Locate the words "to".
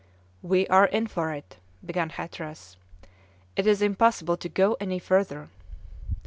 4.35-4.49